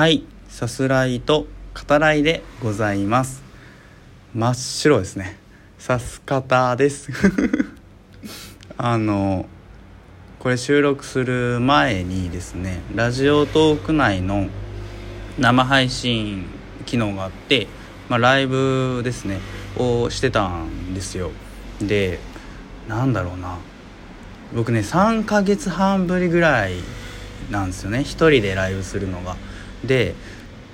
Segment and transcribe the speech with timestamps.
[0.00, 0.24] はい。
[0.48, 1.46] さすらいと
[1.86, 3.42] 語らいでございます。
[4.34, 5.36] 真っ白ですね。
[5.76, 7.10] さす方です。
[8.78, 9.44] あの
[10.38, 14.48] これ収録する前にですねラジオトーク内の
[15.38, 16.46] 生配信
[16.86, 17.66] 機能があって、
[18.08, 19.38] まあ、ライブですね
[19.76, 21.30] をしてたんですよ。
[21.78, 22.20] で
[22.88, 23.58] なんだろうな。
[24.54, 26.76] 僕ね3ヶ月半ぶりぐらい
[27.50, 28.00] なんですよね。
[28.00, 29.36] 一人でライブするのが。
[29.84, 30.14] で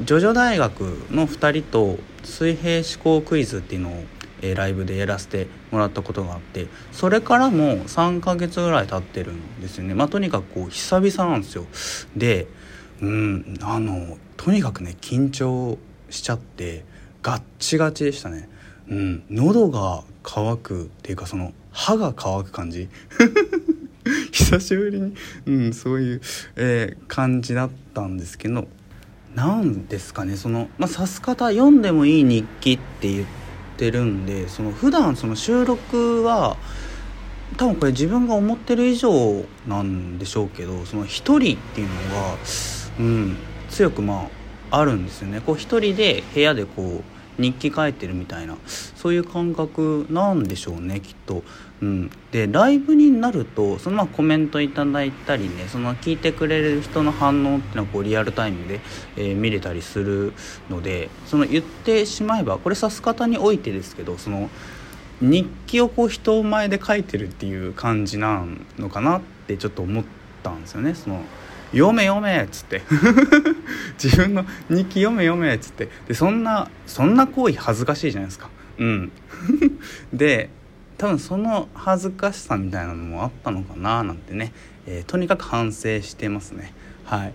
[0.00, 4.04] ジョジョ大学の2人と水平思考クイズっていうのを、
[4.40, 9.94] えー、ライブでやらせてもらったことがあってそれからも3ヶ月ぐらい経ってるんですよね。
[9.94, 11.66] まあとにかくこう久々なんですよ。
[12.16, 12.46] で
[13.00, 15.78] うんあのとにかくね緊張
[16.10, 16.84] しちゃって
[17.22, 18.48] ガッチガチでしたね。
[18.88, 22.88] うん喉が渇くっていうかその歯が乾く感じ。
[24.32, 25.14] 久しぶりに、
[25.46, 26.20] うん、そういう、
[26.56, 28.66] えー、感じだったんですけど
[29.34, 33.26] 何ですかねその、まあ、指す方読んでもいい日記って言っ
[33.76, 36.56] てるんでその普段その収録は
[37.56, 42.36] 多分これ自分が思ってる以上なんでしょうけどその一人っていうのが、
[42.98, 43.36] うん、
[43.70, 44.28] 強くま
[44.70, 45.42] ああるんですよね。
[45.42, 47.02] こう一人で部屋でこ
[47.38, 51.42] う日記書いてるみたいなそういう感覚なんでしょうねきっと。
[51.82, 58.80] うん、でライブになるとそのまあコメントいただいたりねその聞いてくれる人の反応っていうのはこうリアルタイムで、
[59.16, 60.32] えー、見れたりする
[60.70, 64.48] のでその言ってしまえばこれ指す方においてですけどその
[65.20, 68.44] 日記をこう人前で書いてるっていう感じな
[68.78, 70.04] のかなってちょっと思っ
[70.44, 70.94] たんですよね。
[70.94, 71.22] その
[71.72, 72.82] 読め読めっつって。
[74.02, 75.88] 自分の日記読め読めっつって。
[76.08, 78.50] でそんなそんな行為恥ずかしいじゃないですか。
[78.78, 79.12] うん。
[80.12, 80.50] で
[81.02, 84.52] 多分その恥ずかしさみたいなのもあったのかななんてね、
[84.86, 86.72] えー、とにかく反省してますね。
[87.04, 87.32] はい。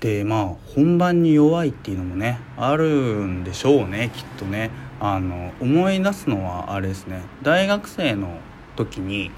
[0.00, 4.70] でまあ本番に弱いっていうのもねあるんでしょうねきっとね。
[5.00, 7.22] あの思い出すのはあれですね。
[7.40, 8.28] 大学生の
[8.76, 9.30] 時に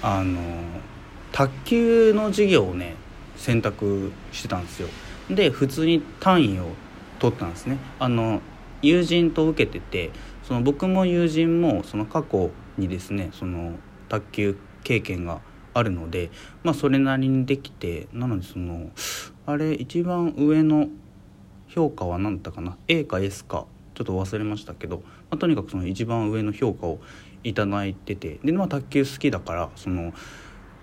[0.00, 0.40] あの
[1.32, 2.94] 卓球の授業をね
[3.34, 4.88] 選択してたんですよ。
[5.28, 6.68] で普通に単位を
[7.18, 7.78] 取ったんですね。
[7.98, 8.42] あの
[8.80, 10.12] 友人と受けてて
[10.44, 13.72] その僕も友人もその過去にですねその
[14.08, 15.40] 卓球経験が
[15.74, 16.30] あるので
[16.62, 18.90] まあそれなりにできてなのでその
[19.46, 20.88] あれ一番上の
[21.68, 23.66] 評価は何だったかな？A か S か。
[23.98, 27.00] ちょっと忘れましたけど、まあ、とにかくその一番上の評価を
[27.42, 30.12] 頂いててでまあ卓球好きだからその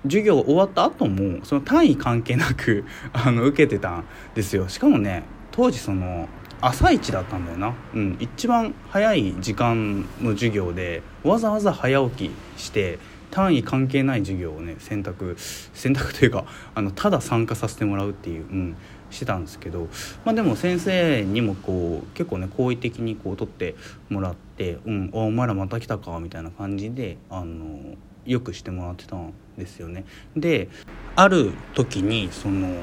[0.03, 4.67] 授業終わった後もその単位関係なくあの受けてたんですよ。
[4.67, 6.27] しかもね当時その
[6.67, 12.97] 朝一だったんだよな、うん、一番早い時間の授業でわざわざ早起きして
[13.29, 18.75] 単位関係ない授業をね選択選択というかあのただ参加させてもらうっていう、うん、
[19.11, 19.89] してたんですけど、
[20.25, 23.75] まあ、でも先生にもこう結構ね好意的にこう取って
[24.09, 27.93] もらって「うんお前らまた来たか」みたいな感じであの
[28.25, 30.03] よくしてもらってたんですよね。
[30.35, 30.69] で
[31.15, 32.73] ある時にその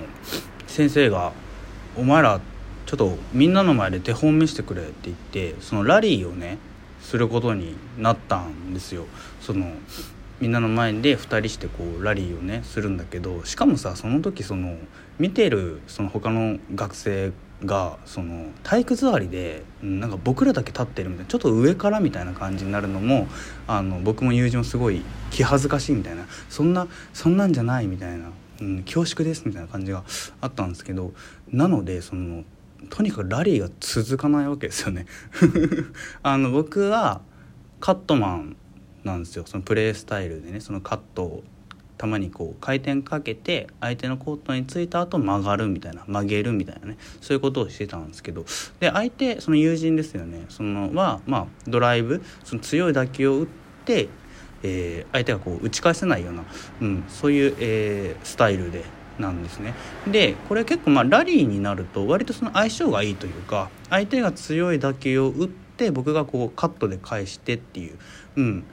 [0.68, 1.32] 先生が
[1.98, 2.40] 「お前ら
[2.92, 6.58] ちょっとみんなの前で手本見せてくれ」って言ってそのラリーをね
[7.00, 9.06] することになったんですよ。
[9.40, 9.72] その
[10.40, 14.76] みんなの前で2人してこうラリーをねするんだけどしかもさその時その
[15.18, 17.32] 見てるその他の学生
[17.64, 23.26] がその体育座りでなんか僕らだけ立ってるみたいなちょっと上からみたいな感じになるのも
[23.66, 30.02] あの僕も友人もすごい気恥ずかしいみたいなそんなそんなんじゃないみたいな、うん、恐縮ですみたいな感じが
[30.42, 31.12] あったんですけど
[31.48, 32.44] なのでその
[32.90, 35.06] とにかくラリーが続かないわけですよね。
[36.22, 37.20] あの僕は
[37.80, 38.56] カットマン
[39.04, 39.44] なんですよ。
[39.46, 41.44] そのプレースタイルでねそのカットを
[42.02, 48.44] 球にこう回転かけて相手のコートについた後曲がるみたいな曲げるみたいなねそういうことをしてたんですけど。
[48.80, 50.44] で相手その友人ですよね。
[50.48, 53.46] そのは、まあ、ドライブその強い打球を打っ
[53.84, 54.08] て、
[54.62, 56.44] えー、相手がこう打ち返せないような、
[56.80, 58.84] うん、そういう、えー、スタイルで
[59.18, 59.74] なんですね。
[60.06, 67.98] でこれ結構まあラリーになると割とその相性がいいというか相手が強い打球を打って僕がこうカットで返してっていう、
[68.36, 68.64] うん、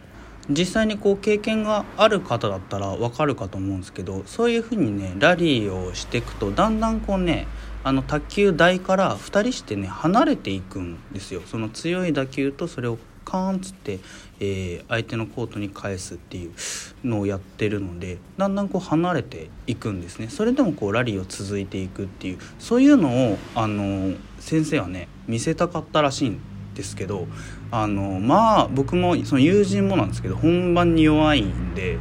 [0.49, 7.47] 実際にこう経験がある方だったら分かるかと思うんですけどそういうふうにねラリーをしていくとだんだんこうね
[7.83, 11.41] あの卓球台から2人してね離れていくんですよ。
[11.45, 12.97] その強い打球とそれを
[13.29, 13.99] カーンっつって、
[14.39, 20.29] えー、相手のコートに返すっていうのをやってるのでだんだんこう離れていくんですね。
[20.29, 26.39] それでもこうラリーを続いていくっていうそういうのをあの先生はね見せたかったらしいん
[26.73, 27.27] ですけど
[27.69, 31.99] あのまあ僕もその友人もなんですけど本番に弱いんで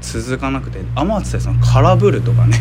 [0.00, 2.56] 続かなくて天津でその空振るとかね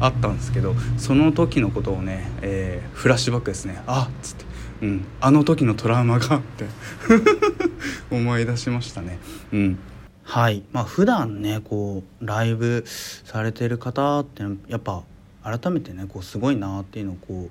[0.00, 3.82] あったんですけどその時のことをね、えー、フラッシュバックですね。
[3.86, 4.44] あっつって、
[4.82, 6.66] うん、あの時のトラウマがって。
[8.10, 9.18] 思い出しましたね。
[9.52, 9.78] うん。
[10.22, 10.62] はい。
[10.72, 15.02] まあ普段ねこうライブされてる方ってやっぱ
[15.42, 17.50] 改めてねこうすごいなっていうのをこ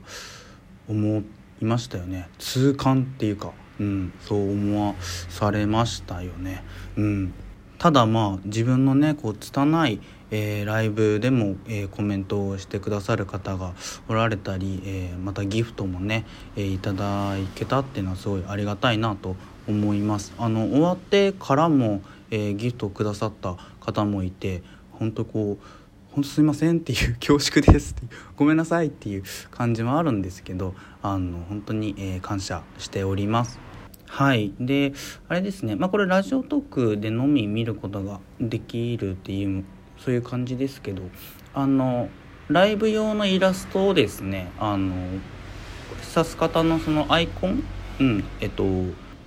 [0.89, 1.23] う思
[1.61, 2.29] いましたよね。
[2.39, 4.95] 痛感っていうか、うん、そう思わ
[5.29, 6.63] されましたよね。
[6.97, 7.33] うん。
[7.77, 9.99] ただまあ自分のねこう拙い、
[10.35, 13.73] えー、ライブでも、えー、コメントをしてくださる方が
[14.09, 16.25] おられたり、えー、またギフトもね、
[16.55, 19.35] え、いただけたっていうのはすごいありがたいなと
[19.67, 20.33] 思います。
[20.39, 22.01] あの終わってからも、
[22.31, 24.63] え、ギフトをくださった方もいて
[24.93, 25.65] 本当こう
[26.13, 33.59] 本当すいませんっていう恐縮ですって ごめんなさいっていう感じもあるんですけどあの本当に、え、感謝しております。
[34.07, 34.51] はい。
[34.59, 34.93] で
[35.27, 35.75] あれですね。
[35.75, 39.63] まあこれラジオトークでのみ見ることができるっていう
[40.03, 41.03] そういう感じですけど
[41.53, 42.09] あの
[42.49, 44.93] ライブ用のイラストをですねあの
[46.13, 47.63] 刺す方のそのアイコン
[47.99, 48.65] うんえっと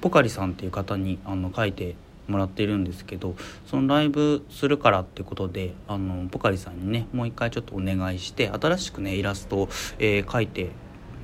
[0.01, 1.97] ポカリさんっていう方にあの書いて
[2.29, 3.37] もらってるんですけど
[3.67, 9.69] そのライブするからってことであのポカリさんにねもう一回ちょっとお願いして新しくねイラストを、
[9.99, 10.71] えー、描いて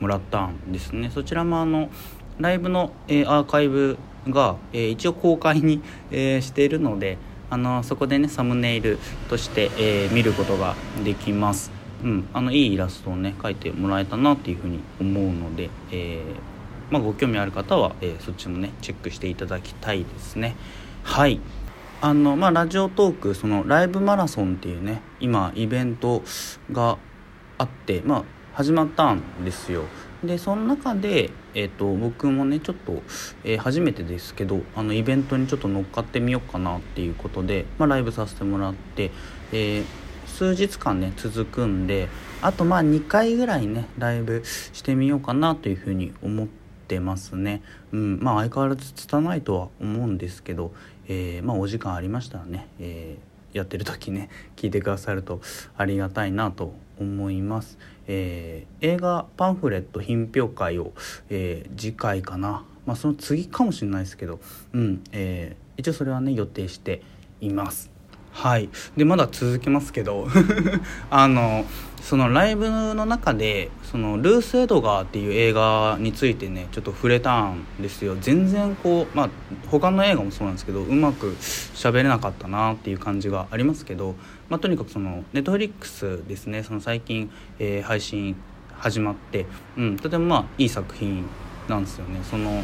[0.01, 1.11] もらったんですね。
[1.11, 1.91] そちらもあの
[2.39, 7.19] ライブの、えー、アーカイブが、えー、一応公開に、えー、しているので
[7.53, 11.71] あのそこでねサムネイルとして、え見ることができます、
[12.03, 16.23] うん、あのいいイラストをね描いてもらえたなっていうふうに思うので、え
[16.91, 20.57] まあ、ご興味ある方は、えそっちもねチェックしていただきたいですね。
[21.03, 21.41] はい。
[22.01, 26.23] あのまあラジオトークそのライブマラソンっていうね今イベント
[26.73, 26.97] が
[27.59, 29.85] あってまあ始まったんですよ。
[30.25, 33.03] でその中で、えーと、僕もねちょっと、
[33.45, 39.11] えー、初めてですけどあのイベントにちょっと乗っかってみようかなっていうことで、まあ、ライブさせてもらって、
[39.53, 39.85] えー、
[40.27, 42.09] 数日間ね続くんで
[42.41, 46.47] あとまあ2回ぐらいねライブしてみようかなというふうに思っ
[46.89, 47.63] てますね。
[47.93, 50.73] うん、まあ相変わらず拙いとは思うんですけど、
[51.09, 55.41] えー、まあお時間ありましたらね、えー、やってる時ね聞いてくださると
[55.77, 57.79] ありがたいなと思います。
[58.07, 60.93] えー、映画パンフレット品評会を、
[61.31, 64.41] えー、次回かな、まあ、その次かもしれないですけど、
[64.73, 67.03] うんえー、一応それはね予定して
[67.41, 67.91] います。
[68.33, 70.27] はいでまだ続けますけど
[71.11, 71.67] あの
[72.01, 79.31] そのライブの中でそのルース・エドガーっていう映画についてねちょっと触れたんですよ全然こうまあ
[79.81, 81.33] 他の映画もそうなんですけどうまく
[81.75, 84.15] 喋れなかったなっていう感じがありますけど、
[84.49, 86.63] まあ、とにかくそのネットフリックスですね。
[86.63, 88.37] その最近、えー、配信
[88.79, 89.47] 始まって、
[89.77, 91.25] うん、とてもまあいい作品
[91.69, 92.21] なんですよね。
[92.25, 92.63] その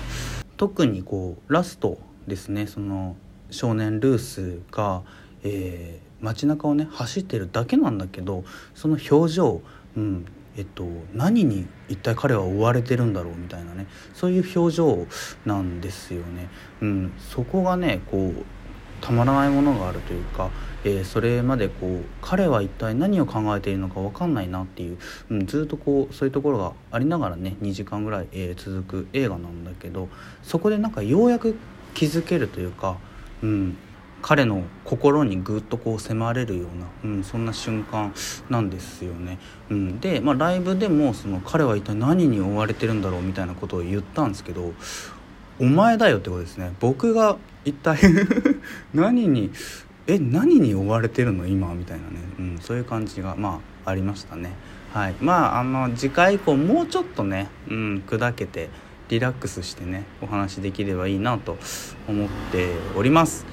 [0.57, 2.67] 特にこうラストですね。
[2.67, 3.17] その
[3.51, 5.03] 少年ルースが
[5.43, 8.45] えー、街中をね走ってるだけなんだけど
[8.75, 9.63] その表情、
[9.97, 10.27] うん。
[10.59, 10.85] えっと、
[11.15, 13.87] 何に一体彼は追われてるんだろうみたいなね。
[14.13, 15.07] そういう表情
[15.47, 16.49] なんですよね。
[16.83, 18.45] うん、そこがねこう
[19.01, 20.51] たまらないものがあるというか、
[20.85, 24.99] えー、それまでこう彼は一体何を考えているのか分かんないなっていう、
[25.31, 30.09] うん、ずっとこうそういうところがありながらね2時間ぐらい、えー、続く映画なんだけど
[30.43, 31.55] そこでなんかようやく
[31.95, 32.99] 気づけるというか、
[33.43, 33.77] うん、
[34.21, 36.67] 彼の心にぐっとこう迫れるよ
[37.05, 38.13] うな、うん、そんな瞬間
[38.51, 39.39] なんですよね。
[39.71, 44.73] うん、で、まあ、ライブでもその彼は一体何に追われてるんだろうみたいなことを言ったんですけど
[45.61, 46.73] 「お前だよ」ってことですね。
[46.81, 47.99] 僕が一体
[48.95, 49.51] 何に
[50.07, 51.47] え何に追われてるの？
[51.47, 54.53] 今みたいなね、うん、そういう感じがまあありましたね。
[54.93, 58.71] はい、まああの次回以降もうちょっとね、うん、砕けて
[59.11, 61.59] リラックスしてねお話できればいいなと
[62.09, 63.45] 思っております。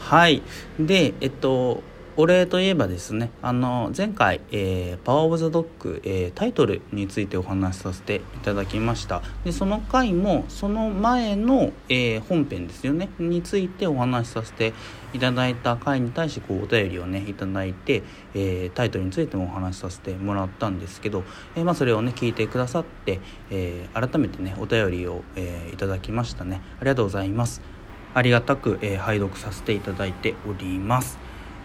[0.00, 0.42] はい。
[0.78, 1.82] でえっと
[2.16, 9.22] お礼といえばですねあの前回、えー、パワーオブザドッグ、えー、タイトルについてお話しさせていただきました。
[9.44, 14.74] でその回もその前の、えー、本編ですよねについてお話しさせて
[15.14, 18.02] いただいた回に対してこうお便りをねいただいて、
[18.34, 21.24] えタイトルについてもお話しさせてもらったんですけど、
[21.56, 26.60] えまあ、それをね聞いてくださって、え改めてねお便りを、えいただきましたね。
[26.78, 27.79] ありがとうございます。
[28.14, 31.18] ありがたく、えー、拝読させていただいております。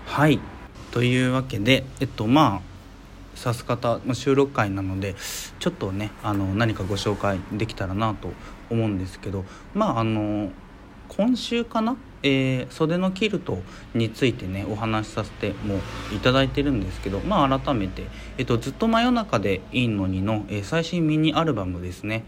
[0.05, 0.39] はい。
[0.91, 2.75] というわけでえっとまあ
[3.37, 5.15] さす方、まあ、収録会なので
[5.59, 8.29] ちょっとねあの何かご紹介できたらなと
[8.69, 10.51] 思うんですけどまああの
[11.09, 13.61] 今週かな、えー、袖のキルト
[13.93, 15.79] についてねお話しさせても
[16.15, 18.03] いただいてるんですけどまあ改めて、
[18.37, 22.23] えっと、ずっと真夜中でいいのにの、えー、最新ミニアルバムですね。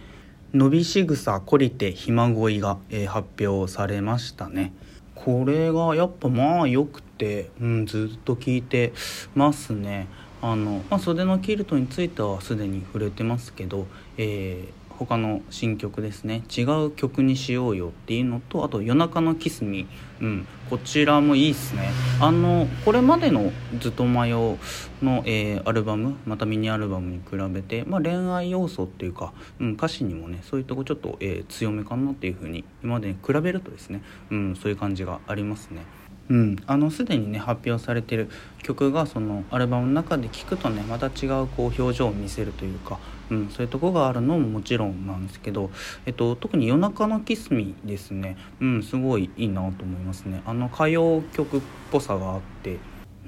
[0.54, 4.74] 伸びしぐさこりてひまごいが、えー、発表されましたね。
[5.13, 8.94] これがやっぱまあ良くて、うん、ずっと聞いて
[9.36, 10.08] ますね。
[10.42, 13.88] あの、まあ、袖のキルトについてはすでに触れてますけど、
[14.18, 16.44] えー他の新曲ですね。
[16.56, 19.88] 違う曲にしようよっていうのとあと夜中のキスミ
[20.20, 20.48] うん。
[20.70, 21.89] こちらもいいっすね。
[22.20, 24.58] あのこれまでのずっと迷う
[25.01, 35.84] の、えー、アルバムまたミニアルバムに比べて、まあ、恋愛要素っていうか、うん、歌詞にもねそういうとこちょっと、えー、強めかなっていう風に今までに比べるとですね、うん、そういう感じがありますね。
[36.29, 38.29] うん、あのすでにね発表されてる
[38.62, 45.69] 曲がそのアルバムの中で聴くとねまた違うこう表情を見せるというか、うん、そういうとこがあるのももちろんなんですけど、
[46.05, 50.41] えっと、特に「夜中のキスミ」ですね、うん、すごいいいなと思いますね。
[50.46, 52.77] あの歌謡曲っぽさがあって。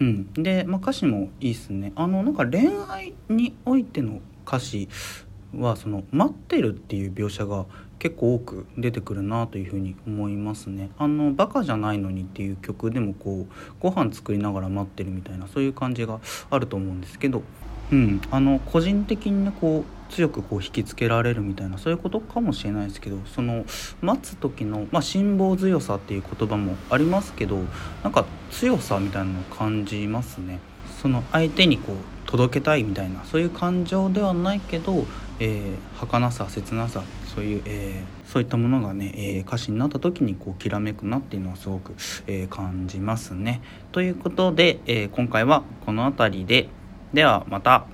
[0.02, 1.92] うん、で、まあ、歌詞もいいっすね。
[1.96, 4.88] あのなんか恋愛においての歌詞
[5.58, 7.66] はその待ってるっていう描写が
[7.98, 10.90] 結構多く出てくるなというふうに思いますね。
[10.98, 17.44] あのバカじゃないのにっていう曲でもこうご飯作りながら待ってるみたいなそういう感じがあると思うんですけど、
[17.92, 23.66] うん、あの個人的にねこう強くこう引きつけられるみたいなそういうことかもしれないですけどその
[24.02, 27.58] 待つ時の、まあ、辛抱強さっていう言葉もありますけど
[28.04, 30.60] なんか強さみたいなのを感じますね。
[31.02, 35.06] その相手にこう届けたいみたいなそういう感情ではないけど、
[35.40, 37.04] えー、儚さ切なさ
[37.34, 41.96] そういう、えー、そういったものがね、えー、歌詞になった時にこうきらめくなっていうのはすごく、
[42.28, 43.62] え感じますね。
[43.92, 46.70] ということで、え今回はこの辺りで
[47.14, 47.86] ではまた。